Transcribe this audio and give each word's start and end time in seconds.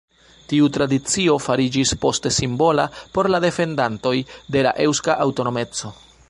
Tiu 0.51 0.69
tradicio 0.77 1.35
fariĝis 1.47 1.91
poste 2.05 2.31
simbola 2.37 2.87
por 3.19 3.31
la 3.35 3.41
defendantoj 3.45 4.15
de 4.57 4.65
la 4.71 4.73
eŭska 4.89 5.19
aŭtonomeco. 5.29 5.95